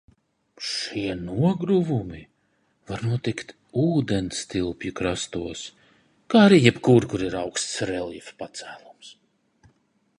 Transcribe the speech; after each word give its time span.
Šie 0.67 1.15
nogruvumi 1.25 2.21
var 2.91 3.03
notikt 3.09 3.53
ūdenstilpju 3.83 4.95
krastos, 5.01 5.63
kā 6.35 6.43
arī 6.47 6.59
jebkur, 6.63 7.07
kur 7.13 7.27
ir 7.29 7.35
augsts 7.43 7.75
reljefa 7.93 8.37
pacēlums. 8.43 9.13